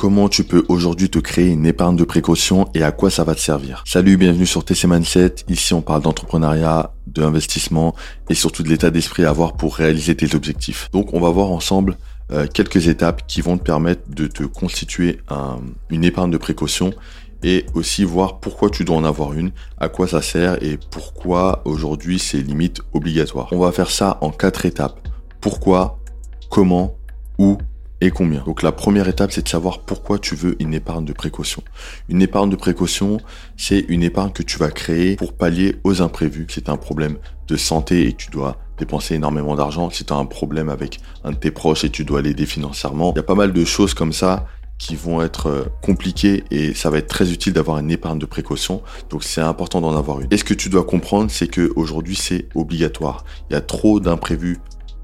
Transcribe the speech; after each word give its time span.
comment 0.00 0.30
tu 0.30 0.44
peux 0.44 0.64
aujourd'hui 0.68 1.10
te 1.10 1.18
créer 1.18 1.48
une 1.48 1.66
épargne 1.66 1.94
de 1.94 2.04
précaution 2.04 2.66
et 2.72 2.82
à 2.82 2.90
quoi 2.90 3.10
ça 3.10 3.22
va 3.22 3.34
te 3.34 3.40
servir? 3.40 3.84
Salut, 3.86 4.16
bienvenue 4.16 4.46
sur 4.46 4.64
TC 4.64 4.86
Mindset. 4.86 5.34
Ici, 5.46 5.74
on 5.74 5.82
parle 5.82 6.00
d'entrepreneuriat, 6.00 6.94
d'investissement 7.06 7.94
et 8.30 8.34
surtout 8.34 8.62
de 8.62 8.70
l'état 8.70 8.88
d'esprit 8.88 9.26
à 9.26 9.28
avoir 9.28 9.58
pour 9.58 9.76
réaliser 9.76 10.16
tes 10.16 10.34
objectifs. 10.34 10.88
Donc, 10.92 11.12
on 11.12 11.20
va 11.20 11.28
voir 11.28 11.50
ensemble 11.50 11.98
euh, 12.32 12.46
quelques 12.46 12.88
étapes 12.88 13.26
qui 13.26 13.42
vont 13.42 13.58
te 13.58 13.62
permettre 13.62 14.00
de 14.08 14.26
te 14.26 14.42
constituer 14.44 15.20
une 15.90 16.04
épargne 16.04 16.30
de 16.30 16.38
précaution 16.38 16.94
et 17.42 17.66
aussi 17.74 18.02
voir 18.02 18.40
pourquoi 18.40 18.70
tu 18.70 18.86
dois 18.86 18.96
en 18.96 19.04
avoir 19.04 19.34
une, 19.34 19.50
à 19.76 19.90
quoi 19.90 20.08
ça 20.08 20.22
sert 20.22 20.62
et 20.62 20.78
pourquoi 20.90 21.60
aujourd'hui 21.66 22.18
c'est 22.18 22.40
limite 22.40 22.80
obligatoire. 22.94 23.48
On 23.52 23.58
va 23.58 23.70
faire 23.70 23.90
ça 23.90 24.16
en 24.22 24.30
quatre 24.30 24.64
étapes. 24.64 25.06
Pourquoi, 25.42 25.98
comment, 26.48 26.96
où 27.38 27.58
et 28.00 28.10
combien? 28.10 28.42
Donc 28.44 28.62
la 28.62 28.72
première 28.72 29.08
étape, 29.08 29.32
c'est 29.32 29.42
de 29.42 29.48
savoir 29.48 29.80
pourquoi 29.80 30.18
tu 30.18 30.34
veux 30.34 30.56
une 30.60 30.74
épargne 30.74 31.04
de 31.04 31.12
précaution. 31.12 31.62
Une 32.08 32.22
épargne 32.22 32.50
de 32.50 32.56
précaution, 32.56 33.18
c'est 33.56 33.80
une 33.88 34.02
épargne 34.02 34.30
que 34.32 34.42
tu 34.42 34.58
vas 34.58 34.70
créer 34.70 35.16
pour 35.16 35.34
pallier 35.34 35.76
aux 35.84 36.02
imprévus. 36.02 36.46
C'est 36.48 36.68
un 36.68 36.76
problème 36.76 37.16
de 37.48 37.56
santé 37.56 38.08
et 38.08 38.12
tu 38.12 38.30
dois 38.30 38.56
dépenser 38.78 39.16
énormément 39.16 39.54
d'argent. 39.54 39.90
Si 39.90 40.04
tu 40.04 40.12
as 40.12 40.16
un 40.16 40.24
problème 40.24 40.68
avec 40.68 41.00
un 41.24 41.32
de 41.32 41.36
tes 41.36 41.50
proches 41.50 41.84
et 41.84 41.90
tu 41.90 42.04
dois 42.04 42.22
l'aider 42.22 42.46
financièrement. 42.46 43.12
Il 43.14 43.16
y 43.16 43.20
a 43.20 43.24
pas 43.24 43.34
mal 43.34 43.52
de 43.52 43.64
choses 43.64 43.94
comme 43.94 44.12
ça 44.12 44.46
qui 44.78 44.96
vont 44.96 45.20
être 45.20 45.46
euh, 45.48 45.64
compliquées 45.82 46.42
et 46.50 46.72
ça 46.72 46.88
va 46.88 46.96
être 46.96 47.06
très 47.06 47.30
utile 47.30 47.52
d'avoir 47.52 47.78
une 47.78 47.90
épargne 47.90 48.18
de 48.18 48.24
précaution. 48.24 48.82
Donc 49.10 49.22
c'est 49.22 49.42
important 49.42 49.82
d'en 49.82 49.94
avoir 49.94 50.20
une. 50.20 50.28
Et 50.30 50.38
ce 50.38 50.44
que 50.44 50.54
tu 50.54 50.70
dois 50.70 50.84
comprendre, 50.84 51.30
c'est 51.30 51.48
que 51.48 51.70
aujourd'hui 51.76 52.16
c'est 52.16 52.48
obligatoire. 52.54 53.24
Il 53.50 53.52
y 53.52 53.56
a 53.56 53.60
trop 53.60 54.00
d'imprévus 54.00 54.58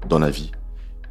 dans 0.09 0.17
la 0.17 0.31
vie. 0.31 0.51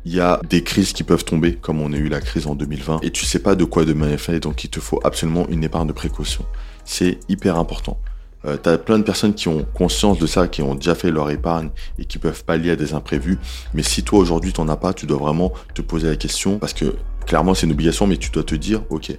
Il 0.06 0.15
y 0.15 0.20
a 0.20 0.41
des 0.48 0.62
crises 0.62 0.92
qui 0.92 1.02
peuvent 1.02 1.24
tomber, 1.24 1.56
comme 1.56 1.80
on 1.80 1.92
a 1.92 1.96
eu 1.96 2.09
la 2.09 2.20
crise 2.20 2.46
en 2.46 2.55
2020, 2.55 3.01
et 3.02 3.10
tu 3.10 3.27
sais 3.27 3.41
pas 3.41 3.56
de 3.56 3.65
quoi 3.65 3.84
demain 3.84 4.16
fait, 4.19 4.38
donc 4.38 4.62
il 4.62 4.70
te 4.70 4.79
faut 4.79 5.01
absolument 5.02 5.48
une 5.48 5.65
épargne 5.65 5.88
de 5.88 5.92
précaution. 5.92 6.45
C'est 6.84 7.19
hyper 7.29 7.59
important. 7.59 7.98
Euh, 8.45 8.57
tu 8.63 8.68
as 8.68 8.79
plein 8.79 9.01
de 9.01 9.02
personnes 9.02 9.35
qui 9.35 9.48
ont 9.48 9.66
conscience 9.74 10.21
de 10.21 10.29
ça, 10.29 10.46
qui 10.46 10.63
ont 10.63 10.76
déjà 10.76 10.95
fait 10.95 11.10
leur 11.10 11.29
épargne 11.30 11.71
et 11.98 12.04
qui 12.04 12.18
peuvent 12.18 12.45
pallier 12.45 12.71
à 12.71 12.76
des 12.76 12.95
imprévus. 12.95 13.37
Mais 13.74 13.82
si 13.82 14.04
toi 14.04 14.21
aujourd'hui 14.21 14.52
t'en 14.52 14.68
as 14.68 14.76
pas, 14.76 14.95
tu 14.95 15.07
dois 15.07 15.18
vraiment 15.18 15.52
te 15.74 15.82
poser 15.82 16.07
la 16.07 16.15
question 16.15 16.60
parce 16.60 16.73
que 16.73 16.95
clairement 17.26 17.54
c'est 17.54 17.66
une 17.66 17.73
obligation, 17.73 18.07
mais 18.07 18.16
tu 18.16 18.30
dois 18.30 18.45
te 18.45 18.54
dire, 18.54 18.85
ok, 18.91 19.13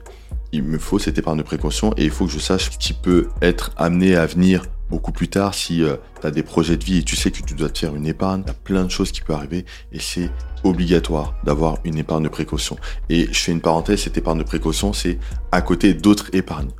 il 0.53 0.63
me 0.63 0.77
faut 0.77 0.99
cette 0.99 1.17
épargne 1.17 1.39
de 1.39 1.43
précaution 1.43 1.93
et 1.97 2.05
il 2.05 2.11
faut 2.11 2.27
que 2.27 2.31
je 2.31 2.39
sache 2.39 2.71
ce 2.71 2.77
qui 2.77 2.93
peut 2.93 3.27
être 3.41 3.71
amené 3.75 4.15
à 4.15 4.25
venir 4.25 4.63
beaucoup 4.89 5.11
plus 5.11 5.27
tard 5.27 5.53
si 5.53 5.83
euh, 5.83 5.97
tu 6.21 6.27
as 6.27 6.31
des 6.31 6.43
projets 6.43 6.77
de 6.77 6.83
vie 6.83 6.99
et 6.99 7.03
tu 7.03 7.15
sais 7.15 7.31
que 7.31 7.41
tu 7.41 7.53
dois 7.53 7.69
te 7.69 7.79
faire 7.79 7.95
une 7.95 8.05
épargne, 8.05 8.41
il 8.45 8.47
y 8.47 8.51
a 8.51 8.53
plein 8.53 8.83
de 8.83 8.89
choses 8.89 9.11
qui 9.11 9.21
peuvent 9.21 9.35
arriver 9.35 9.65
et 9.91 9.99
c'est 9.99 10.29
obligatoire 10.63 11.35
d'avoir 11.43 11.77
une 11.83 11.97
épargne 11.97 12.23
de 12.23 12.29
précaution. 12.29 12.77
Et 13.09 13.27
je 13.31 13.39
fais 13.39 13.51
une 13.51 13.61
parenthèse, 13.61 14.01
cette 14.01 14.17
épargne 14.17 14.39
de 14.39 14.43
précaution, 14.43 14.93
c'est 14.93 15.19
à 15.51 15.61
côté 15.61 15.93
d'autres 15.93 16.33
épargnes. 16.33 16.71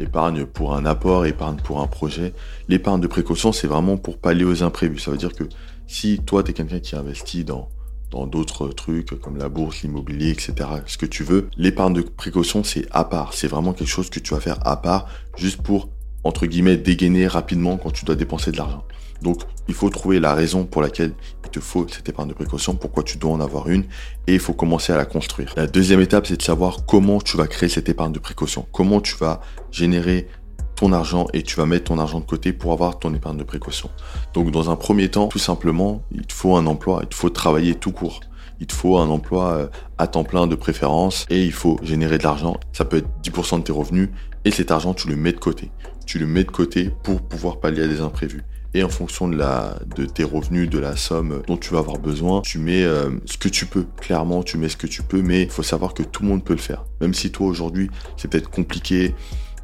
Épargne 0.00 0.46
pour 0.46 0.76
un 0.76 0.86
apport, 0.86 1.26
épargne 1.26 1.56
pour 1.56 1.80
un 1.80 1.88
projet. 1.88 2.32
L'épargne 2.68 3.00
de 3.00 3.08
précaution, 3.08 3.50
c'est 3.52 3.66
vraiment 3.66 3.96
pour 3.96 4.18
pallier 4.18 4.44
aux 4.44 4.62
imprévus. 4.62 5.00
Ça 5.00 5.10
veut 5.10 5.16
dire 5.16 5.32
que 5.32 5.44
si 5.88 6.20
toi, 6.20 6.44
tu 6.44 6.52
es 6.52 6.54
quelqu'un 6.54 6.78
qui 6.78 6.94
investit 6.94 7.44
dans 7.44 7.68
dans 8.10 8.26
d'autres 8.26 8.68
trucs 8.68 9.20
comme 9.20 9.36
la 9.36 9.48
bourse, 9.48 9.82
l'immobilier, 9.82 10.30
etc., 10.30 10.54
ce 10.86 10.96
que 10.96 11.06
tu 11.06 11.24
veux, 11.24 11.48
l'épargne 11.56 11.94
de 11.94 12.02
précaution, 12.02 12.64
c'est 12.64 12.86
à 12.90 13.04
part. 13.04 13.34
C'est 13.34 13.48
vraiment 13.48 13.72
quelque 13.72 13.88
chose 13.88 14.10
que 14.10 14.18
tu 14.18 14.34
vas 14.34 14.40
faire 14.40 14.66
à 14.66 14.80
part, 14.80 15.08
juste 15.36 15.62
pour 15.62 15.88
entre 16.24 16.46
guillemets, 16.46 16.76
dégainer 16.76 17.26
rapidement 17.26 17.76
quand 17.76 17.90
tu 17.90 18.04
dois 18.04 18.14
dépenser 18.14 18.52
de 18.52 18.56
l'argent. 18.56 18.84
Donc, 19.22 19.42
il 19.66 19.74
faut 19.74 19.90
trouver 19.90 20.20
la 20.20 20.34
raison 20.34 20.64
pour 20.64 20.82
laquelle 20.82 21.12
il 21.44 21.50
te 21.50 21.60
faut 21.60 21.86
cette 21.88 22.08
épargne 22.08 22.28
de 22.28 22.34
précaution, 22.34 22.74
pourquoi 22.74 23.02
tu 23.02 23.18
dois 23.18 23.32
en 23.32 23.40
avoir 23.40 23.68
une, 23.68 23.84
et 24.26 24.34
il 24.34 24.38
faut 24.38 24.52
commencer 24.52 24.92
à 24.92 24.96
la 24.96 25.06
construire. 25.06 25.52
La 25.56 25.66
deuxième 25.66 26.00
étape, 26.00 26.26
c'est 26.26 26.36
de 26.36 26.42
savoir 26.42 26.84
comment 26.86 27.20
tu 27.20 27.36
vas 27.36 27.46
créer 27.46 27.68
cette 27.68 27.88
épargne 27.88 28.12
de 28.12 28.18
précaution, 28.18 28.66
comment 28.70 29.00
tu 29.00 29.16
vas 29.16 29.40
générer 29.70 30.28
ton 30.76 30.92
argent 30.92 31.26
et 31.32 31.42
tu 31.42 31.56
vas 31.56 31.66
mettre 31.66 31.84
ton 31.84 31.98
argent 31.98 32.20
de 32.20 32.24
côté 32.24 32.52
pour 32.52 32.72
avoir 32.72 32.98
ton 33.00 33.12
épargne 33.12 33.36
de 33.36 33.44
précaution. 33.44 33.90
Donc, 34.34 34.50
dans 34.52 34.70
un 34.70 34.76
premier 34.76 35.10
temps, 35.10 35.26
tout 35.26 35.38
simplement, 35.38 36.04
il 36.12 36.22
te 36.22 36.32
faut 36.32 36.56
un 36.56 36.66
emploi, 36.66 37.00
il 37.02 37.08
te 37.08 37.16
faut 37.16 37.30
travailler 37.30 37.74
tout 37.74 37.90
court. 37.90 38.20
Il 38.60 38.66
te 38.66 38.74
faut 38.74 38.98
un 38.98 39.08
emploi 39.08 39.52
euh, 39.52 39.66
à 39.98 40.06
temps 40.06 40.24
plein 40.24 40.46
de 40.46 40.54
préférence 40.54 41.26
et 41.30 41.44
il 41.44 41.52
faut 41.52 41.78
générer 41.82 42.18
de 42.18 42.24
l'argent. 42.24 42.58
Ça 42.72 42.84
peut 42.84 42.98
être 42.98 43.08
10% 43.22 43.58
de 43.58 43.64
tes 43.64 43.72
revenus 43.72 44.08
et 44.44 44.50
cet 44.50 44.70
argent, 44.70 44.94
tu 44.94 45.08
le 45.08 45.16
mets 45.16 45.32
de 45.32 45.38
côté 45.38 45.70
tu 46.08 46.18
le 46.18 46.26
mets 46.26 46.42
de 46.42 46.50
côté 46.50 46.90
pour 47.02 47.20
pouvoir 47.20 47.60
pallier 47.60 47.82
à 47.82 47.86
des 47.86 48.00
imprévus. 48.00 48.42
Et 48.72 48.82
en 48.82 48.88
fonction 48.88 49.28
de, 49.28 49.36
la, 49.36 49.78
de 49.94 50.06
tes 50.06 50.24
revenus, 50.24 50.70
de 50.70 50.78
la 50.78 50.96
somme 50.96 51.42
dont 51.46 51.58
tu 51.58 51.74
vas 51.74 51.80
avoir 51.80 51.98
besoin, 51.98 52.40
tu 52.40 52.58
mets 52.58 52.82
euh, 52.82 53.10
ce 53.26 53.36
que 53.36 53.48
tu 53.48 53.66
peux. 53.66 53.84
Clairement, 54.00 54.42
tu 54.42 54.56
mets 54.56 54.70
ce 54.70 54.78
que 54.78 54.86
tu 54.86 55.02
peux, 55.02 55.20
mais 55.20 55.42
il 55.42 55.50
faut 55.50 55.62
savoir 55.62 55.92
que 55.92 56.02
tout 56.02 56.22
le 56.22 56.30
monde 56.30 56.42
peut 56.42 56.54
le 56.54 56.60
faire. 56.60 56.86
Même 57.02 57.12
si 57.12 57.30
toi, 57.30 57.46
aujourd'hui, 57.46 57.90
c'est 58.16 58.28
peut-être 58.28 58.48
compliqué, 58.48 59.14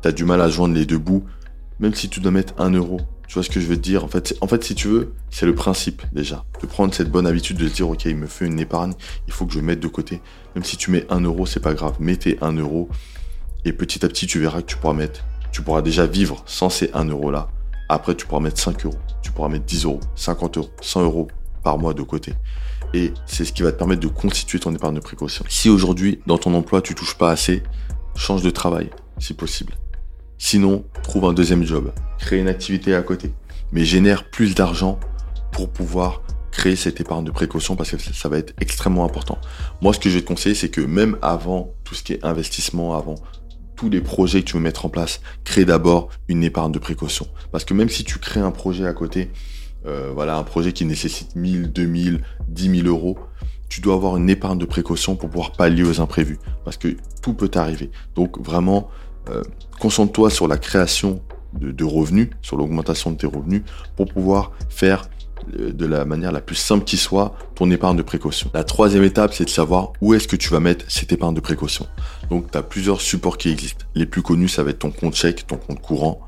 tu 0.03 0.09
as 0.09 0.13
du 0.13 0.27
mal 0.27 0.43
à 0.43 0.51
joindre 0.51 0.75
les 0.75 0.85
deux 0.85 0.99
bouts, 0.99 1.25
même 1.81 1.95
si 1.95 2.11
tu 2.11 2.21
dois 2.21 2.31
mettre 2.31 2.53
un 2.59 2.71
euro. 2.71 3.01
Tu 3.27 3.35
vois 3.35 3.43
ce 3.43 3.51
que 3.51 3.61
je 3.61 3.67
veux 3.67 3.77
te 3.77 3.83
dire? 3.83 4.05
En 4.05 4.09
fait, 4.09 4.65
si 4.65 4.75
tu 4.75 4.89
veux, 4.89 5.15
c'est 5.31 5.47
le 5.47 5.55
principe 5.55 6.03
déjà. 6.13 6.45
De 6.61 6.67
prendre 6.67 6.95
cette 6.95 7.11
bonne 7.11 7.27
habitude 7.27 7.57
de 7.57 7.69
se 7.69 7.75
dire, 7.75 7.89
ok, 7.89 8.05
il 8.05 8.17
me 8.17 8.27
fait 8.27 8.47
une 8.47 8.61
épargne, 8.61 8.93
il 9.27 9.33
faut 9.33 9.47
que 9.47 9.53
je 9.53 9.61
mette 9.61 9.81
de 9.81 9.89
côté. 9.89 10.21
Même 10.55 10.65
si 10.65 10.77
tu 10.77 10.91
mets 10.91 11.07
un 11.11 11.21
euro, 11.21 11.47
c'est 11.47 11.61
pas 11.61 11.75
grave. 11.75 11.97
Mettez 12.01 12.39
un 12.41 12.53
euro. 12.53 12.89
Et 13.65 13.73
petit 13.73 14.05
à 14.05 14.09
petit, 14.09 14.27
tu 14.27 14.39
verras 14.39 14.61
que 14.61 14.67
tu 14.67 14.77
pourras 14.77 14.95
mettre 14.95 15.25
tu 15.55 15.63
pourras 15.63 15.83
déjà 15.83 16.05
vivre 16.05 16.43
sans 16.47 16.69
ces 16.69 16.91
1 16.95 17.05
euro 17.05 17.31
là. 17.31 17.49
Après, 17.89 18.17
tu 18.17 18.27
pourras 18.27 18.41
mettre 18.41 18.59
5 18.59 18.87
euros, 18.87 18.99
tu 19.23 19.31
pourras 19.31 19.49
mettre 19.49 19.65
10 19.65 19.85
euros, 19.85 20.01
50 20.17 20.59
euros, 20.59 20.71
100 20.81 21.05
euros 21.05 21.29
par 21.63 21.79
mois 21.79 21.95
de 21.95 22.03
côté. 22.03 22.35
Et 22.93 23.15
c'est 23.25 23.45
ce 23.45 23.53
qui 23.53 23.63
va 23.63 23.71
te 23.71 23.79
permettre 23.79 24.01
de 24.01 24.09
constituer 24.09 24.59
ton 24.59 24.75
épargne 24.75 24.97
de 24.97 25.01
précaution. 25.01 25.45
Si 25.49 25.71
aujourd'hui, 25.71 26.19
dans 26.27 26.39
ton 26.39 26.53
emploi, 26.55 26.83
tu 26.83 26.97
touches 26.97 27.15
pas 27.17 27.31
assez, 27.31 27.63
change 28.17 28.43
de 28.43 28.51
travail, 28.51 28.91
si 29.19 29.33
possible. 29.33 29.75
Sinon, 30.39 30.85
trouve 31.03 31.25
un 31.27 31.33
deuxième 31.33 31.65
job, 31.65 31.93
crée 32.19 32.39
une 32.39 32.49
activité 32.49 32.95
à 32.95 33.03
côté, 33.03 33.33
mais 33.73 33.85
génère 33.85 34.31
plus 34.31 34.55
d'argent 34.55 34.99
pour 35.53 35.71
pouvoir 35.71 36.23
créer 36.51 36.77
cette 36.77 37.01
épargne 37.01 37.25
de 37.25 37.31
précaution 37.31 37.77
parce 37.77 37.91
que 37.91 37.99
ça 37.99 38.29
va 38.29 38.39
être 38.39 38.55
extrêmement 38.61 39.05
important. 39.05 39.39
Moi, 39.83 39.93
ce 39.93 39.99
que 39.99 40.09
je 40.09 40.15
vais 40.15 40.23
te 40.23 40.27
conseiller, 40.27 40.55
c'est 40.55 40.69
que 40.69 40.81
même 40.81 41.17
avant 41.21 41.75
tout 41.83 41.95
ce 41.95 42.03
qui 42.03 42.13
est 42.13 42.25
investissement, 42.25 42.97
avant 42.97 43.17
tous 43.77 43.91
les 43.91 44.01
projets 44.01 44.43
que 44.43 44.47
tu 44.47 44.57
veux 44.57 44.63
mettre 44.63 44.87
en 44.87 44.89
place, 44.89 45.21
crée 45.43 45.65
d'abord 45.65 46.11
une 46.29 46.45
épargne 46.45 46.73
de 46.73 46.79
précaution. 46.79 47.27
Parce 47.51 47.65
que 47.65 47.75
même 47.75 47.89
si 47.89 48.05
tu 48.05 48.19
crées 48.19 48.41
un 48.41 48.53
projet 48.53 48.87
à 48.87 48.93
côté, 48.93 49.31
euh, 49.87 50.11
voilà, 50.15 50.37
un 50.37 50.45
projet 50.45 50.73
qui 50.73 50.85
nécessite 50.85 51.35
1000, 51.35 51.73
2000, 51.73 52.23
10 52.49 52.83
000 52.83 52.87
euros, 52.87 53.19
tu 53.69 53.81
dois 53.81 53.95
avoir 53.95 54.17
une 54.17 54.31
épargne 54.31 54.59
de 54.59 54.65
précaution 54.65 55.17
pour 55.17 55.29
pouvoir 55.29 55.53
pallier 55.53 55.83
aux 55.83 56.01
imprévus. 56.01 56.39
Parce 56.65 56.77
que 56.77 56.97
tout 57.21 57.35
peut 57.35 57.51
arriver. 57.55 57.91
Donc 58.15 58.39
vraiment, 58.39 58.91
euh, 59.31 59.43
concentre-toi 59.81 60.31
sur 60.31 60.49
la 60.49 60.57
création 60.57 61.21
de, 61.61 61.85
revenus, 61.85 62.31
sur 62.43 62.57
l'augmentation 62.57 63.11
de 63.11 63.17
tes 63.17 63.27
revenus, 63.27 63.63
pour 63.97 64.07
pouvoir 64.07 64.53
faire 64.69 65.09
euh, 65.59 65.73
de 65.73 65.87
la 65.87 66.05
manière 66.05 66.33
la 66.33 66.41
plus 66.41 66.57
simple 66.57 66.85
qui 66.85 66.97
soit 66.97 67.37
ton 67.55 67.71
épargne 67.71 67.97
de 67.97 68.03
précaution. 68.03 68.51
La 68.55 68.65
troisième 68.65 69.05
étape, 69.05 69.35
c'est 69.35 69.45
de 69.45 69.51
savoir 69.51 69.93
où 70.01 70.15
est-ce 70.15 70.29
que 70.29 70.37
tu 70.37 70.49
vas 70.51 70.61
mettre 70.61 70.85
cette 70.89 71.13
épargne 71.13 71.35
de 71.35 71.41
précaution. 71.41 71.87
Donc, 72.31 72.51
tu 72.51 72.59
as 72.59 72.63
plusieurs 72.63 73.01
supports 73.01 73.39
qui 73.39 73.51
existent. 73.51 73.87
Les 73.95 74.07
plus 74.07 74.23
connus, 74.23 74.49
ça 74.49 74.63
va 74.63 74.71
être 74.71 74.81
ton 74.81 74.91
compte 74.91 75.15
chèque, 75.15 75.47
ton 75.47 75.57
compte 75.57 75.81
courant, 75.81 76.21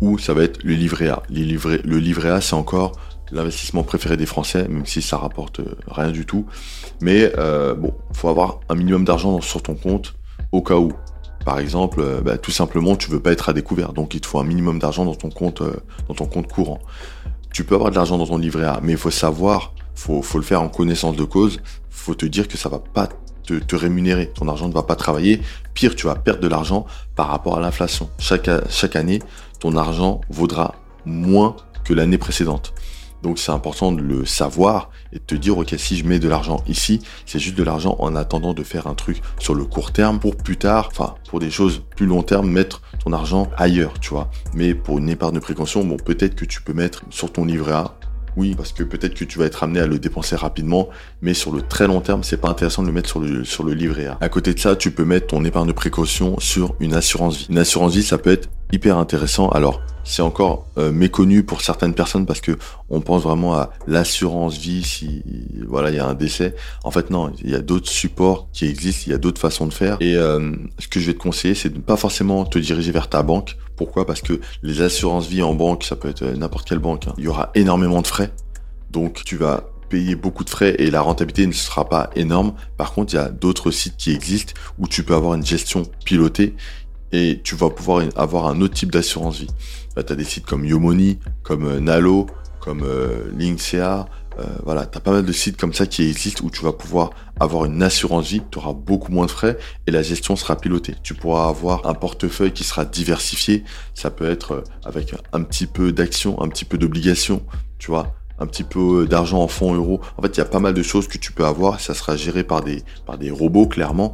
ou 0.00 0.18
ça 0.18 0.34
va 0.34 0.44
être 0.44 0.62
le 0.62 0.74
livret 0.74 1.08
A. 1.08 1.22
Le 1.30 1.98
livret 1.98 2.30
A, 2.30 2.40
c'est 2.40 2.54
encore 2.54 2.92
l'investissement 3.32 3.82
préféré 3.82 4.16
des 4.16 4.26
Français, 4.26 4.66
même 4.68 4.86
si 4.86 5.02
ça 5.02 5.16
rapporte 5.16 5.60
euh, 5.60 5.76
rien 5.88 6.10
du 6.10 6.26
tout. 6.26 6.46
Mais 7.00 7.32
euh, 7.38 7.74
bon, 7.74 7.94
faut 8.12 8.28
avoir 8.28 8.60
un 8.68 8.74
minimum 8.74 9.04
d'argent 9.04 9.40
sur 9.40 9.62
ton 9.62 9.74
compte 9.74 10.14
au 10.52 10.62
cas 10.62 10.76
où. 10.76 10.92
Par 11.44 11.58
exemple, 11.58 12.00
euh, 12.00 12.20
bah, 12.20 12.38
tout 12.38 12.50
simplement, 12.50 12.96
tu 12.96 13.10
veux 13.10 13.20
pas 13.20 13.32
être 13.32 13.48
à 13.48 13.52
découvert, 13.52 13.92
donc 13.92 14.14
il 14.14 14.20
te 14.20 14.26
faut 14.26 14.38
un 14.38 14.44
minimum 14.44 14.78
d'argent 14.78 15.04
dans 15.04 15.14
ton 15.14 15.30
compte, 15.30 15.62
dans 16.08 16.14
ton 16.14 16.26
compte 16.26 16.48
courant. 16.48 16.80
Tu 17.52 17.64
peux 17.64 17.74
avoir 17.74 17.90
de 17.90 17.96
l'argent 17.96 18.18
dans 18.18 18.26
ton 18.26 18.38
livret 18.38 18.66
A, 18.66 18.80
mais 18.82 18.92
il 18.92 18.98
faut 18.98 19.10
savoir, 19.10 19.74
faut, 19.94 20.22
faut 20.22 20.38
le 20.38 20.44
faire 20.44 20.62
en 20.62 20.68
connaissance 20.68 21.16
de 21.16 21.24
cause, 21.24 21.60
faut 21.90 22.14
te 22.14 22.26
dire 22.26 22.48
que 22.48 22.56
ça 22.56 22.68
va 22.68 22.78
pas 22.78 23.08
te, 23.58 23.76
rémunérer, 23.76 24.30
ton 24.32 24.48
argent 24.48 24.68
ne 24.68 24.72
va 24.72 24.82
pas 24.82 24.94
travailler, 24.94 25.40
pire, 25.74 25.96
tu 25.96 26.06
vas 26.06 26.14
perdre 26.14 26.40
de 26.40 26.48
l'argent 26.48 26.86
par 27.16 27.28
rapport 27.28 27.56
à 27.56 27.60
l'inflation. 27.60 28.08
Chaque 28.18 28.96
année, 28.96 29.20
ton 29.58 29.76
argent 29.76 30.20
vaudra 30.30 30.76
moins 31.04 31.56
que 31.84 31.92
l'année 31.92 32.18
précédente. 32.18 32.72
Donc 33.22 33.38
c'est 33.38 33.52
important 33.52 33.92
de 33.92 34.00
le 34.00 34.24
savoir 34.24 34.90
et 35.12 35.16
de 35.16 35.24
te 35.24 35.34
dire, 35.34 35.58
ok, 35.58 35.74
si 35.76 35.96
je 35.96 36.04
mets 36.04 36.18
de 36.18 36.28
l'argent 36.28 36.62
ici, 36.66 37.00
c'est 37.26 37.38
juste 37.38 37.56
de 37.56 37.62
l'argent 37.62 37.96
en 37.98 38.16
attendant 38.16 38.54
de 38.54 38.62
faire 38.62 38.86
un 38.86 38.94
truc 38.94 39.20
sur 39.38 39.54
le 39.54 39.64
court 39.64 39.92
terme 39.92 40.18
pour 40.18 40.36
plus 40.36 40.56
tard, 40.56 40.88
enfin 40.90 41.14
pour 41.28 41.40
des 41.40 41.50
choses 41.50 41.82
plus 41.96 42.06
long 42.06 42.22
terme, 42.22 42.50
mettre 42.50 42.82
ton 43.04 43.12
argent 43.12 43.50
ailleurs, 43.56 43.98
tu 44.00 44.10
vois. 44.10 44.30
Mais 44.54 44.74
pour 44.74 44.98
une 44.98 45.08
épargne 45.08 45.34
de 45.34 45.40
précaution, 45.40 45.84
bon, 45.84 45.96
peut-être 45.96 46.34
que 46.34 46.44
tu 46.44 46.62
peux 46.62 46.72
mettre 46.72 47.02
sur 47.10 47.32
ton 47.32 47.44
livret 47.44 47.72
A. 47.72 47.94
Oui, 48.36 48.54
parce 48.54 48.72
que 48.72 48.84
peut-être 48.84 49.14
que 49.14 49.24
tu 49.24 49.38
vas 49.38 49.46
être 49.46 49.64
amené 49.64 49.80
à 49.80 49.86
le 49.86 49.98
dépenser 49.98 50.36
rapidement, 50.36 50.88
mais 51.20 51.34
sur 51.34 51.52
le 51.52 51.62
très 51.62 51.88
long 51.88 52.00
terme, 52.00 52.22
c'est 52.22 52.36
pas 52.36 52.48
intéressant 52.48 52.82
de 52.82 52.86
le 52.86 52.92
mettre 52.92 53.08
sur 53.08 53.20
le, 53.20 53.44
sur 53.44 53.64
le 53.64 53.74
livret 53.74 54.06
A. 54.06 54.18
À 54.20 54.28
côté 54.28 54.54
de 54.54 54.58
ça, 54.60 54.76
tu 54.76 54.92
peux 54.92 55.04
mettre 55.04 55.28
ton 55.28 55.44
épargne 55.44 55.66
de 55.66 55.72
précaution 55.72 56.38
sur 56.38 56.74
une 56.78 56.94
assurance 56.94 57.38
vie. 57.38 57.46
Une 57.50 57.58
assurance 57.58 57.94
vie, 57.94 58.04
ça 58.04 58.18
peut 58.18 58.30
être 58.30 58.48
hyper 58.72 58.98
intéressant. 58.98 59.48
Alors, 59.50 59.80
c'est 60.04 60.22
encore 60.22 60.66
euh, 60.78 60.90
méconnu 60.90 61.42
pour 61.42 61.60
certaines 61.60 61.94
personnes 61.94 62.26
parce 62.26 62.40
que 62.40 62.58
on 62.88 63.00
pense 63.00 63.22
vraiment 63.22 63.54
à 63.54 63.70
l'assurance 63.86 64.58
vie 64.58 64.82
si 64.82 65.22
voilà 65.68 65.90
il 65.90 65.96
y 65.96 65.98
a 65.98 66.06
un 66.06 66.14
décès. 66.14 66.54
En 66.84 66.90
fait 66.90 67.10
non, 67.10 67.32
il 67.42 67.50
y 67.50 67.54
a 67.54 67.60
d'autres 67.60 67.88
supports 67.88 68.48
qui 68.52 68.66
existent, 68.66 69.04
il 69.06 69.10
y 69.12 69.14
a 69.14 69.18
d'autres 69.18 69.40
façons 69.40 69.66
de 69.66 69.72
faire. 69.72 69.96
Et 70.00 70.16
euh, 70.16 70.52
ce 70.78 70.88
que 70.88 71.00
je 71.00 71.06
vais 71.06 71.14
te 71.14 71.18
conseiller, 71.18 71.54
c'est 71.54 71.68
de 71.68 71.76
ne 71.76 71.82
pas 71.82 71.96
forcément 71.96 72.44
te 72.44 72.58
diriger 72.58 72.92
vers 72.92 73.08
ta 73.08 73.22
banque. 73.22 73.56
Pourquoi? 73.76 74.06
Parce 74.06 74.20
que 74.20 74.40
les 74.62 74.82
assurances 74.82 75.26
vie 75.28 75.42
en 75.42 75.54
banque, 75.54 75.84
ça 75.84 75.96
peut 75.96 76.08
être 76.08 76.22
euh, 76.22 76.36
n'importe 76.36 76.68
quelle 76.68 76.78
banque, 76.78 77.06
hein. 77.06 77.14
il 77.18 77.24
y 77.24 77.28
aura 77.28 77.50
énormément 77.54 78.02
de 78.02 78.06
frais. 78.06 78.32
Donc 78.90 79.22
tu 79.24 79.36
vas 79.36 79.64
payer 79.90 80.14
beaucoup 80.14 80.44
de 80.44 80.50
frais 80.50 80.76
et 80.78 80.90
la 80.90 81.02
rentabilité 81.02 81.46
ne 81.46 81.52
sera 81.52 81.88
pas 81.88 82.10
énorme. 82.16 82.54
Par 82.78 82.92
contre, 82.92 83.12
il 83.12 83.16
y 83.16 83.20
a 83.20 83.28
d'autres 83.28 83.70
sites 83.70 83.96
qui 83.98 84.12
existent 84.12 84.54
où 84.78 84.88
tu 84.88 85.02
peux 85.02 85.14
avoir 85.14 85.34
une 85.34 85.44
gestion 85.44 85.82
pilotée 86.04 86.54
et 87.12 87.40
tu 87.42 87.54
vas 87.54 87.70
pouvoir 87.70 88.04
avoir 88.16 88.46
un 88.46 88.60
autre 88.60 88.74
type 88.74 88.92
d'assurance 88.92 89.40
vie. 89.40 89.50
Bah, 89.96 90.02
tu 90.02 90.12
as 90.12 90.16
des 90.16 90.24
sites 90.24 90.46
comme 90.46 90.64
Yomoni, 90.64 91.18
comme 91.42 91.66
euh, 91.66 91.80
Nalo, 91.80 92.26
comme 92.60 92.82
euh, 92.84 93.30
Linksea. 93.36 94.06
Euh, 94.38 94.44
voilà, 94.62 94.86
tu 94.86 94.96
as 94.96 95.00
pas 95.00 95.10
mal 95.10 95.24
de 95.24 95.32
sites 95.32 95.56
comme 95.56 95.72
ça 95.72 95.86
qui 95.86 96.08
existent 96.08 96.44
où 96.44 96.50
tu 96.50 96.62
vas 96.62 96.72
pouvoir 96.72 97.10
avoir 97.40 97.64
une 97.64 97.82
assurance 97.82 98.28
vie, 98.28 98.42
tu 98.50 98.58
auras 98.58 98.72
beaucoup 98.72 99.10
moins 99.10 99.26
de 99.26 99.30
frais 99.30 99.58
et 99.86 99.90
la 99.90 100.02
gestion 100.02 100.36
sera 100.36 100.56
pilotée. 100.56 100.94
Tu 101.02 101.14
pourras 101.14 101.48
avoir 101.48 101.86
un 101.86 101.94
portefeuille 101.94 102.52
qui 102.52 102.62
sera 102.64 102.84
diversifié. 102.84 103.64
Ça 103.94 104.10
peut 104.10 104.30
être 104.30 104.52
euh, 104.52 104.64
avec 104.84 105.14
un 105.32 105.42
petit 105.42 105.66
peu 105.66 105.92
d'actions, 105.92 106.40
un 106.40 106.48
petit 106.48 106.64
peu 106.64 106.78
d'obligations, 106.78 107.42
tu 107.78 107.90
vois, 107.90 108.14
un 108.38 108.46
petit 108.46 108.64
peu 108.64 109.06
d'argent 109.06 109.42
en 109.42 109.48
fonds 109.48 109.74
euros. 109.74 110.00
En 110.16 110.22
fait, 110.22 110.36
il 110.36 110.38
y 110.38 110.42
a 110.42 110.46
pas 110.46 110.60
mal 110.60 110.74
de 110.74 110.82
choses 110.82 111.08
que 111.08 111.18
tu 111.18 111.32
peux 111.32 111.44
avoir. 111.44 111.80
Ça 111.80 111.94
sera 111.94 112.16
géré 112.16 112.44
par 112.44 112.62
des, 112.62 112.84
par 113.06 113.18
des 113.18 113.30
robots, 113.30 113.66
clairement 113.66 114.12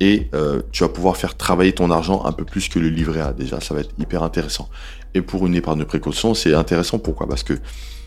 et 0.00 0.28
euh, 0.34 0.62
tu 0.72 0.82
vas 0.82 0.88
pouvoir 0.88 1.16
faire 1.16 1.36
travailler 1.36 1.72
ton 1.72 1.90
argent 1.90 2.24
un 2.24 2.32
peu 2.32 2.44
plus 2.44 2.68
que 2.68 2.78
le 2.78 2.88
livret 2.88 3.20
A. 3.20 3.32
Déjà, 3.32 3.60
ça 3.60 3.74
va 3.74 3.80
être 3.80 3.94
hyper 3.98 4.22
intéressant. 4.22 4.68
Et 5.14 5.22
pour 5.22 5.46
une 5.46 5.54
épargne 5.54 5.78
de 5.78 5.84
précaution, 5.84 6.34
c'est 6.34 6.54
intéressant. 6.54 6.98
Pourquoi? 6.98 7.28
Parce 7.28 7.42
que 7.42 7.54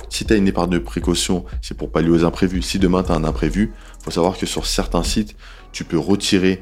si 0.09 0.25
tu 0.25 0.33
as 0.33 0.35
une 0.37 0.47
épargne 0.47 0.69
de 0.69 0.79
précaution, 0.79 1.45
c'est 1.61 1.75
pour 1.75 1.91
pallier 1.91 2.09
aux 2.09 2.25
imprévus. 2.25 2.61
Si 2.61 2.79
demain 2.79 3.03
tu 3.03 3.11
as 3.11 3.15
un 3.15 3.23
imprévu, 3.23 3.73
faut 4.03 4.11
savoir 4.11 4.37
que 4.37 4.45
sur 4.45 4.65
certains 4.65 5.03
sites, 5.03 5.35
tu 5.71 5.83
peux 5.83 5.97
retirer 5.97 6.59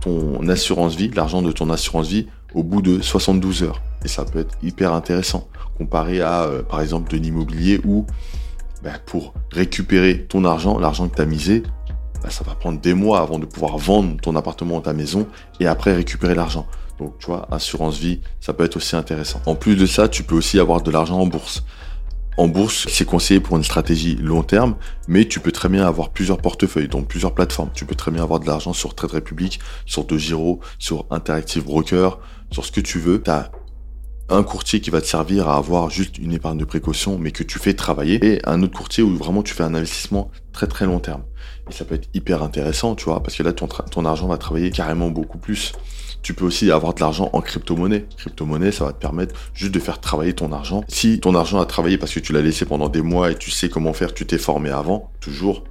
ton 0.00 0.46
assurance 0.48 0.96
vie, 0.96 1.10
l'argent 1.14 1.42
de 1.42 1.52
ton 1.52 1.70
assurance 1.70 2.08
vie, 2.08 2.26
au 2.54 2.62
bout 2.62 2.82
de 2.82 3.00
72 3.00 3.62
heures. 3.64 3.82
Et 4.04 4.08
ça 4.08 4.24
peut 4.24 4.40
être 4.40 4.56
hyper 4.62 4.92
intéressant 4.92 5.48
comparé 5.76 6.20
à, 6.20 6.42
euh, 6.42 6.62
par 6.62 6.80
exemple, 6.80 7.10
de 7.10 7.16
l'immobilier 7.16 7.80
où 7.84 8.06
ben, 8.82 8.94
pour 9.06 9.34
récupérer 9.50 10.26
ton 10.26 10.44
argent, 10.44 10.78
l'argent 10.78 11.08
que 11.08 11.16
tu 11.16 11.22
as 11.22 11.26
misé, 11.26 11.62
bah, 12.24 12.30
ça 12.30 12.42
va 12.42 12.54
prendre 12.54 12.80
des 12.80 12.94
mois 12.94 13.20
avant 13.20 13.38
de 13.38 13.44
pouvoir 13.44 13.76
vendre 13.76 14.16
ton 14.18 14.34
appartement 14.34 14.78
ou 14.78 14.80
ta 14.80 14.94
maison 14.94 15.28
et 15.60 15.66
après 15.66 15.94
récupérer 15.94 16.34
l'argent. 16.34 16.66
Donc, 16.98 17.18
tu 17.18 17.26
vois, 17.26 17.46
assurance 17.50 17.98
vie, 17.98 18.20
ça 18.40 18.54
peut 18.54 18.64
être 18.64 18.76
aussi 18.76 18.96
intéressant. 18.96 19.42
En 19.44 19.54
plus 19.54 19.76
de 19.76 19.84
ça, 19.84 20.08
tu 20.08 20.22
peux 20.22 20.34
aussi 20.34 20.58
avoir 20.58 20.80
de 20.80 20.90
l'argent 20.90 21.20
en 21.20 21.26
bourse. 21.26 21.64
En 22.38 22.48
bourse, 22.48 22.86
c'est 22.88 23.04
conseillé 23.04 23.40
pour 23.40 23.58
une 23.58 23.62
stratégie 23.62 24.16
long 24.16 24.42
terme, 24.42 24.74
mais 25.06 25.26
tu 25.26 25.38
peux 25.38 25.52
très 25.52 25.68
bien 25.68 25.86
avoir 25.86 26.10
plusieurs 26.10 26.38
portefeuilles, 26.38 26.88
donc 26.88 27.08
plusieurs 27.08 27.34
plateformes. 27.34 27.70
Tu 27.74 27.84
peux 27.84 27.94
très 27.94 28.10
bien 28.10 28.22
avoir 28.22 28.40
de 28.40 28.46
l'argent 28.46 28.72
sur 28.72 28.94
Trade 28.94 29.12
Republic, 29.12 29.60
sur 29.84 30.04
DeGiro, 30.04 30.60
sur 30.78 31.04
Interactive 31.10 31.64
Broker, 31.64 32.18
sur 32.50 32.64
ce 32.64 32.72
que 32.72 32.80
tu 32.80 32.98
veux. 32.98 33.22
Un 34.28 34.42
courtier 34.42 34.80
qui 34.80 34.90
va 34.90 35.00
te 35.00 35.06
servir 35.06 35.48
à 35.48 35.56
avoir 35.56 35.90
juste 35.90 36.18
une 36.18 36.32
épargne 36.32 36.58
de 36.58 36.64
précaution, 36.64 37.18
mais 37.18 37.30
que 37.30 37.42
tu 37.42 37.58
fais 37.58 37.74
travailler, 37.74 38.24
et 38.24 38.40
un 38.48 38.62
autre 38.62 38.76
courtier 38.76 39.02
où 39.02 39.16
vraiment 39.16 39.42
tu 39.42 39.54
fais 39.54 39.62
un 39.62 39.74
investissement 39.74 40.30
très 40.52 40.66
très 40.66 40.86
long 40.86 40.98
terme. 40.98 41.22
Et 41.68 41.72
ça 41.72 41.84
peut 41.84 41.94
être 41.94 42.08
hyper 42.14 42.42
intéressant, 42.42 42.94
tu 42.94 43.04
vois, 43.04 43.22
parce 43.22 43.36
que 43.36 43.42
là, 43.42 43.52
ton, 43.52 43.66
ton 43.66 44.04
argent 44.04 44.26
va 44.26 44.38
travailler 44.38 44.70
carrément 44.70 45.10
beaucoup 45.10 45.38
plus. 45.38 45.72
Tu 46.22 46.32
peux 46.32 46.46
aussi 46.46 46.70
avoir 46.70 46.94
de 46.94 47.00
l'argent 47.00 47.28
en 47.34 47.42
crypto-monnaie. 47.42 48.06
Crypto-monnaie, 48.16 48.72
ça 48.72 48.86
va 48.86 48.92
te 48.94 48.98
permettre 48.98 49.34
juste 49.52 49.72
de 49.72 49.78
faire 49.78 50.00
travailler 50.00 50.32
ton 50.32 50.52
argent. 50.52 50.82
Si 50.88 51.20
ton 51.20 51.34
argent 51.34 51.60
a 51.60 51.66
travaillé 51.66 51.98
parce 51.98 52.14
que 52.14 52.20
tu 52.20 52.32
l'as 52.32 52.40
laissé 52.40 52.64
pendant 52.64 52.88
des 52.88 53.02
mois 53.02 53.30
et 53.30 53.34
tu 53.34 53.50
sais 53.50 53.68
comment 53.68 53.92
faire, 53.92 54.14
tu 54.14 54.24
t'es 54.24 54.38
formé 54.38 54.70
avant, 54.70 55.10
toujours, 55.20 55.64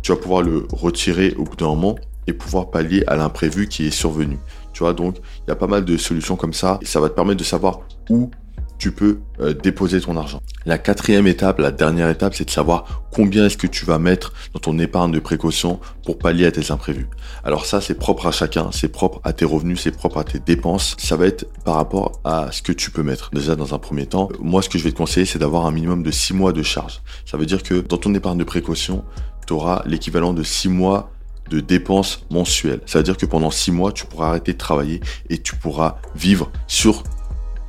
tu 0.00 0.12
vas 0.12 0.18
pouvoir 0.18 0.40
le 0.40 0.66
retirer 0.72 1.34
au 1.36 1.44
bout 1.44 1.56
d'un 1.56 1.66
moment 1.66 1.96
et 2.26 2.32
pouvoir 2.32 2.70
pallier 2.70 3.04
à 3.06 3.16
l'imprévu 3.16 3.68
qui 3.68 3.86
est 3.86 3.90
survenu. 3.90 4.38
Tu 4.76 4.82
vois, 4.82 4.92
donc 4.92 5.16
il 5.46 5.48
y 5.48 5.52
a 5.52 5.56
pas 5.56 5.68
mal 5.68 5.86
de 5.86 5.96
solutions 5.96 6.36
comme 6.36 6.52
ça 6.52 6.78
et 6.82 6.84
ça 6.84 7.00
va 7.00 7.08
te 7.08 7.14
permettre 7.14 7.38
de 7.38 7.44
savoir 7.44 7.80
où 8.10 8.30
tu 8.76 8.92
peux 8.92 9.20
euh, 9.40 9.54
déposer 9.54 10.02
ton 10.02 10.18
argent. 10.18 10.42
La 10.66 10.76
quatrième 10.76 11.26
étape, 11.26 11.60
la 11.60 11.70
dernière 11.70 12.10
étape, 12.10 12.34
c'est 12.34 12.44
de 12.44 12.50
savoir 12.50 13.06
combien 13.10 13.46
est-ce 13.46 13.56
que 13.56 13.66
tu 13.66 13.86
vas 13.86 13.98
mettre 13.98 14.34
dans 14.52 14.60
ton 14.60 14.78
épargne 14.78 15.12
de 15.12 15.18
précaution 15.18 15.80
pour 16.04 16.18
pallier 16.18 16.44
à 16.44 16.52
tes 16.52 16.70
imprévus. 16.70 17.08
Alors 17.42 17.64
ça, 17.64 17.80
c'est 17.80 17.94
propre 17.94 18.26
à 18.26 18.32
chacun, 18.32 18.68
c'est 18.70 18.88
propre 18.88 19.22
à 19.24 19.32
tes 19.32 19.46
revenus, 19.46 19.80
c'est 19.80 19.96
propre 19.96 20.18
à 20.18 20.24
tes 20.24 20.40
dépenses. 20.40 20.94
Ça 20.98 21.16
va 21.16 21.24
être 21.24 21.46
par 21.64 21.76
rapport 21.76 22.20
à 22.24 22.52
ce 22.52 22.60
que 22.60 22.72
tu 22.72 22.90
peux 22.90 23.02
mettre. 23.02 23.30
Déjà, 23.32 23.56
dans 23.56 23.72
un 23.72 23.78
premier 23.78 24.04
temps, 24.04 24.28
moi, 24.40 24.60
ce 24.60 24.68
que 24.68 24.76
je 24.76 24.84
vais 24.84 24.92
te 24.92 24.98
conseiller, 24.98 25.24
c'est 25.24 25.38
d'avoir 25.38 25.64
un 25.64 25.70
minimum 25.72 26.02
de 26.02 26.10
6 26.10 26.34
mois 26.34 26.52
de 26.52 26.62
charge. 26.62 27.00
Ça 27.24 27.38
veut 27.38 27.46
dire 27.46 27.62
que 27.62 27.76
dans 27.80 27.96
ton 27.96 28.14
épargne 28.14 28.36
de 28.36 28.44
précaution, 28.44 29.06
tu 29.46 29.54
auras 29.54 29.82
l'équivalent 29.86 30.34
de 30.34 30.42
6 30.42 30.68
mois 30.68 31.12
de 31.48 31.60
dépenses 31.60 32.24
mensuelles. 32.30 32.80
Ça 32.86 32.98
veut 32.98 33.04
dire 33.04 33.16
que 33.16 33.26
pendant 33.26 33.50
6 33.50 33.72
mois, 33.72 33.92
tu 33.92 34.06
pourras 34.06 34.28
arrêter 34.28 34.52
de 34.52 34.58
travailler 34.58 35.00
et 35.30 35.38
tu 35.38 35.56
pourras 35.56 35.96
vivre 36.14 36.50
sur 36.66 37.02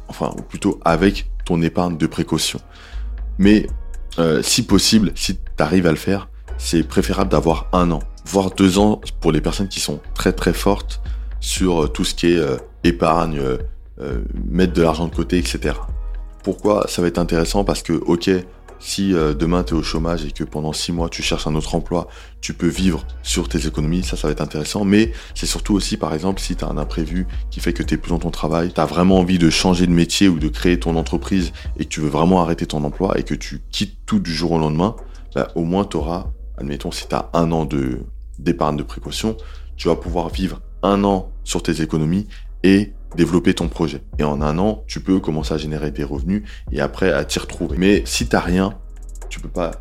enfin, 0.07 0.31
ou 0.38 0.41
plutôt 0.41 0.79
avec 0.83 1.29
ton 1.45 1.62
épargne 1.62 1.97
de 1.97 2.07
précaution. 2.07 2.59
Mais 3.38 3.68
euh, 4.19 4.41
si 4.41 4.63
possible, 4.65 5.12
si 5.15 5.35
tu 5.35 5.41
arrives 5.59 5.88
à 5.88 5.91
le 5.91 5.97
faire, 5.97 6.29
c'est 6.57 6.83
préférable 6.83 7.31
d'avoir 7.31 7.68
un 7.71 7.91
an, 7.91 8.00
voire 8.25 8.51
deux 8.51 8.79
ans 8.79 9.01
pour 9.21 9.31
les 9.31 9.41
personnes 9.41 9.68
qui 9.68 9.79
sont 9.79 10.00
très 10.15 10.33
très 10.33 10.53
fortes 10.53 11.01
sur 11.39 11.83
euh, 11.83 11.88
tout 11.88 12.03
ce 12.03 12.15
qui 12.15 12.27
est 12.27 12.38
euh, 12.38 12.57
épargne, 12.83 13.41
mettre 14.45 14.74
de 14.74 14.83
l'argent 14.83 15.07
de 15.07 15.15
côté, 15.15 15.39
etc. 15.39 15.74
Pourquoi 16.44 16.85
ça 16.88 17.01
va 17.01 17.07
être 17.07 17.18
intéressant? 17.18 17.63
Parce 17.63 17.81
que, 17.81 17.94
ok, 17.94 18.29
si 18.79 19.13
euh, 19.13 19.33
demain 19.33 19.63
tu 19.63 19.74
es 19.74 19.77
au 19.77 19.83
chômage 19.83 20.25
et 20.25 20.31
que 20.31 20.44
pendant 20.44 20.74
six 20.74 20.91
mois 20.91 21.09
tu 21.09 21.21
cherches 21.21 21.47
un 21.47 21.56
autre 21.56 21.75
emploi, 21.75 22.07
tu 22.41 22.53
peux 22.53 22.68
vivre 22.68 23.06
sur 23.24 23.50
tes 23.50 23.68
économies, 23.68 24.03
ça 24.03 24.15
ça 24.18 24.27
va 24.27 24.31
être 24.31 24.41
intéressant. 24.41 24.85
Mais 24.85 25.12
c'est 25.35 25.45
surtout 25.45 25.74
aussi 25.74 25.97
par 25.97 26.13
exemple 26.13 26.39
si 26.39 26.56
tu 26.56 26.63
as 26.63 26.68
un 26.68 26.77
imprévu 26.77 27.27
qui 27.50 27.59
fait 27.59 27.74
que 27.74 27.83
tu 27.83 27.95
es 27.95 27.97
plus 27.97 28.09
dans 28.09 28.19
ton 28.19 28.31
travail, 28.31 28.71
tu 28.74 28.79
as 28.79 28.85
vraiment 28.85 29.19
envie 29.19 29.39
de 29.39 29.50
changer 29.50 29.88
de 29.88 29.91
métier 29.91 30.27
ou 30.27 30.39
de 30.39 30.47
créer 30.47 30.79
ton 30.79 30.95
entreprise 30.95 31.51
et 31.77 31.85
que 31.85 31.89
tu 31.89 32.01
veux 32.01 32.09
vraiment 32.09 32.41
arrêter 32.41 32.65
ton 32.65 32.83
emploi 32.83 33.18
et 33.18 33.24
que 33.24 33.35
tu 33.35 33.62
quittes 33.71 33.97
tout 34.06 34.19
du 34.19 34.33
jour 34.33 34.51
au 34.51 34.59
lendemain, 34.59 34.95
bah, 35.35 35.50
au 35.56 35.63
moins 35.63 35.85
tu 35.85 35.97
auras, 35.97 36.27
admettons 36.57 36.91
si 36.91 37.07
tu 37.07 37.15
as 37.15 37.29
un 37.33 37.51
an 37.51 37.65
de 37.65 38.00
d'épargne 38.39 38.77
de 38.77 38.83
précaution, 38.83 39.35
tu 39.77 39.88
vas 39.88 39.95
pouvoir 39.95 40.29
vivre 40.29 40.62
un 40.83 41.03
an 41.03 41.31
sur 41.44 41.63
tes 41.63 41.81
économies 41.81 42.27
et 42.63 42.94
développer 43.15 43.54
ton 43.54 43.68
projet. 43.68 44.01
Et 44.19 44.24
en 44.24 44.42
un 44.42 44.57
an, 44.57 44.83
tu 44.88 45.00
peux 45.00 45.19
commencer 45.19 45.54
à 45.54 45.57
générer 45.57 45.92
des 45.92 46.04
revenus 46.04 46.44
et 46.71 46.81
après 46.81 47.12
à 47.12 47.24
t'y 47.25 47.39
retrouver. 47.39 47.77
Mais 47.77 48.04
si 48.06 48.27
t'as 48.27 48.39
rien, 48.39 48.74
tu 49.30 49.39
peux 49.39 49.50
pas 49.50 49.71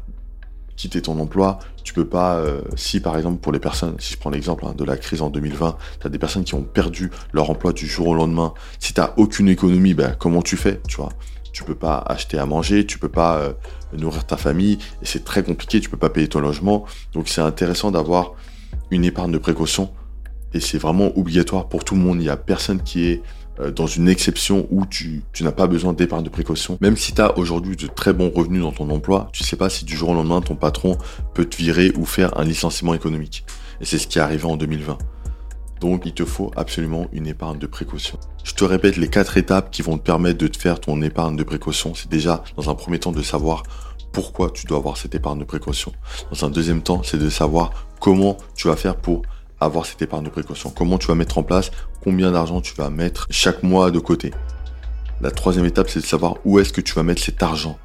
quitter 0.76 1.00
ton 1.00 1.18
emploi, 1.18 1.58
tu 1.84 1.94
peux 1.94 2.06
pas, 2.06 2.36
euh, 2.36 2.60
si 2.76 3.00
par 3.00 3.16
exemple 3.16 3.40
pour 3.40 3.52
les 3.52 3.58
personnes, 3.58 3.96
si 3.98 4.12
je 4.12 4.18
prends 4.18 4.30
l'exemple 4.30 4.66
hein, 4.66 4.74
de 4.76 4.84
la 4.84 4.96
crise 4.96 5.22
en 5.22 5.30
2020, 5.30 5.76
tu 6.00 6.06
as 6.06 6.10
des 6.10 6.18
personnes 6.18 6.44
qui 6.44 6.54
ont 6.54 6.62
perdu 6.62 7.10
leur 7.32 7.48
emploi 7.48 7.72
du 7.72 7.86
jour 7.86 8.08
au 8.08 8.14
lendemain, 8.14 8.52
si 8.78 8.92
tu 8.92 9.00
aucune 9.16 9.48
économie, 9.48 9.94
ben, 9.94 10.14
comment 10.18 10.42
tu 10.42 10.56
fais, 10.56 10.80
tu 10.86 10.96
vois? 10.96 11.08
Peux 11.64 11.74
pas 11.74 11.96
acheter 12.06 12.38
à 12.38 12.46
manger, 12.46 12.86
tu 12.86 12.98
peux 12.98 13.08
pas 13.08 13.38
euh, 13.38 13.52
nourrir 13.92 14.24
ta 14.24 14.36
famille, 14.36 14.78
et 15.02 15.04
c'est 15.04 15.24
très 15.24 15.42
compliqué, 15.42 15.80
tu 15.80 15.90
peux 15.90 15.96
pas 15.96 16.10
payer 16.10 16.28
ton 16.28 16.38
logement, 16.38 16.84
donc 17.12 17.28
c'est 17.28 17.40
intéressant 17.40 17.90
d'avoir 17.90 18.34
une 18.90 19.04
épargne 19.04 19.32
de 19.32 19.38
précaution 19.38 19.90
et 20.56 20.60
c'est 20.60 20.78
vraiment 20.78 21.16
obligatoire 21.18 21.68
pour 21.68 21.84
tout 21.84 21.94
le 21.94 22.00
monde. 22.00 22.16
Il 22.16 22.22
n'y 22.24 22.28
a 22.30 22.36
personne 22.38 22.82
qui 22.82 23.08
est 23.08 23.22
euh, 23.60 23.70
dans 23.70 23.86
une 23.86 24.08
exception 24.08 24.66
où 24.70 24.86
tu, 24.86 25.22
n'as 25.42 25.52
pas 25.52 25.66
besoin 25.66 25.92
d'épargne 25.92 26.24
de 26.24 26.30
précaution. 26.30 26.78
Même 26.80 26.96
si 26.96 27.12
tu 27.12 27.20
as 27.20 27.36
aujourd'hui 27.38 27.76
de 27.76 27.86
très 27.86 28.14
bons 28.14 28.32
revenus 28.34 28.62
dans 28.62 28.72
ton 28.72 28.88
emploi, 28.88 29.28
tu 29.32 29.44
sais 29.44 29.56
pas 29.56 29.68
si 29.68 29.84
du 29.84 29.94
jour 29.94 30.08
au 30.10 30.14
lendemain 30.14 30.40
ton 30.40 30.56
patron 30.56 30.96
peut 31.34 31.44
te 31.44 31.56
virer 31.56 31.92
ou 31.96 32.06
faire 32.06 32.38
un 32.38 32.44
licenciement 32.44 32.94
économique. 32.94 33.44
Et 33.82 33.84
c'est 33.84 33.98
ce 33.98 34.06
qui 34.06 34.18
est 34.18 34.22
arrivé 34.22 34.44
en 34.46 34.56
2020. 34.56 34.96
Donc 35.80 36.04
il 36.06 36.14
te 36.14 36.24
faut 36.24 36.50
absolument 36.56 37.06
une 37.12 37.26
épargne 37.26 37.58
de 37.58 37.66
précaution. 37.66 38.18
Je 38.42 38.54
te 38.54 38.64
répète 38.64 38.96
les 38.96 39.08
quatre 39.08 39.36
étapes 39.36 39.70
qui 39.70 39.82
vont 39.82 39.98
te 39.98 40.04
permettre 40.04 40.38
de 40.38 40.46
te 40.46 40.56
faire 40.56 40.80
ton 40.80 41.02
épargne 41.02 41.36
de 41.36 41.44
précaution. 41.44 41.94
C'est 41.94 42.10
déjà 42.10 42.42
dans 42.56 42.70
un 42.70 42.74
premier 42.74 42.98
temps 42.98 43.12
de 43.12 43.22
savoir 43.22 43.62
pourquoi 44.10 44.50
tu 44.50 44.64
dois 44.64 44.78
avoir 44.78 44.96
cette 44.96 45.14
épargne 45.14 45.38
de 45.38 45.44
précaution. 45.44 45.92
Dans 46.32 46.46
un 46.46 46.50
deuxième 46.50 46.80
temps, 46.80 47.02
c'est 47.02 47.18
de 47.18 47.28
savoir 47.28 47.72
comment 48.00 48.38
tu 48.54 48.68
vas 48.68 48.76
faire 48.76 48.96
pour 48.96 49.20
avoir 49.60 49.86
cette 49.86 50.02
épargne 50.02 50.24
de 50.24 50.30
précaution. 50.30 50.70
Comment 50.70 50.98
tu 50.98 51.06
vas 51.06 51.14
mettre 51.14 51.38
en 51.38 51.42
place, 51.42 51.70
combien 52.02 52.32
d'argent 52.32 52.60
tu 52.60 52.74
vas 52.74 52.90
mettre 52.90 53.26
chaque 53.30 53.62
mois 53.62 53.90
de 53.90 53.98
côté. 53.98 54.32
La 55.20 55.30
troisième 55.30 55.64
étape, 55.64 55.88
c'est 55.88 56.00
de 56.00 56.04
savoir 56.04 56.36
où 56.44 56.58
est-ce 56.58 56.72
que 56.72 56.80
tu 56.80 56.94
vas 56.94 57.02
mettre 57.02 57.22
cet 57.22 57.42
argent. 57.42 57.78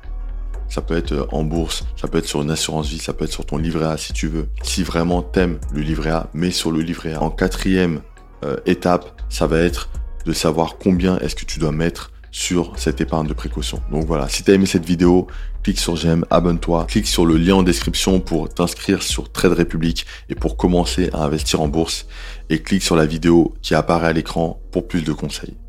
Ça 0.68 0.82
peut 0.82 0.96
être 0.96 1.12
euh, 1.12 1.26
en 1.32 1.44
bourse, 1.44 1.86
ça 1.96 2.08
peut 2.08 2.18
être 2.18 2.28
sur 2.28 2.42
une 2.42 2.52
assurance 2.52 2.88
vie, 2.88 2.98
ça 2.98 3.14
peut 3.14 3.26
être 3.26 3.32
sur 3.32 3.46
ton 3.46 3.58
livret 3.58 3.86
A 3.86 3.98
si 3.98 4.14
tu 4.14 4.28
veux. 4.28 4.48
Si 4.64 4.84
vraiment 4.84 5.22
t'aimes 5.22 5.60
le 5.74 5.82
livret 5.82 6.12
A, 6.12 6.28
mets 6.34 6.52
sur 6.52 6.72
le 6.72 6.82
livret 6.82 7.14
A. 7.14 7.22
En 7.22 7.30
quatrième 7.30 8.02
euh, 8.46 8.58
étape, 8.66 9.22
ça 9.30 9.48
va 9.48 9.60
être 9.60 9.90
de 10.26 10.34
savoir 10.34 10.78
combien 10.78 11.18
est-ce 11.20 11.36
que 11.36 11.46
tu 11.46 11.60
dois 11.60 11.72
mettre 11.72 12.11
sur 12.32 12.74
cette 12.78 13.02
épargne 13.02 13.28
de 13.28 13.34
précaution. 13.34 13.82
Donc 13.92 14.06
voilà, 14.06 14.30
si 14.30 14.44
tu 14.44 14.52
aimé 14.52 14.66
cette 14.66 14.86
vidéo, 14.86 15.28
clique 15.64 15.80
sur 15.80 15.96
j'aime, 15.96 16.26
abonne-toi, 16.30 16.86
clique 16.86 17.08
sur 17.08 17.26
le 17.26 17.38
lien 17.38 17.56
en 17.56 17.64
description 17.64 18.20
pour 18.20 18.50
t'inscrire 18.50 19.04
sur 19.04 19.32
Trade 19.32 19.54
Republic 19.54 20.06
et 20.30 20.36
pour 20.36 20.58
commencer 20.58 21.10
à 21.14 21.24
investir 21.24 21.62
en 21.62 21.68
bourse 21.68 22.08
et 22.50 22.62
clique 22.62 22.84
sur 22.84 22.96
la 22.96 23.06
vidéo 23.06 23.54
qui 23.62 23.76
apparaît 23.76 24.08
à 24.08 24.14
l'écran 24.14 24.60
pour 24.72 24.88
plus 24.88 25.04
de 25.04 25.14
conseils. 25.14 25.62